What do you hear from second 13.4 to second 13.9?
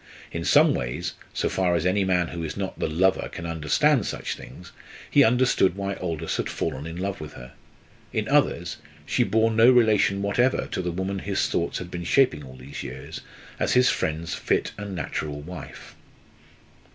as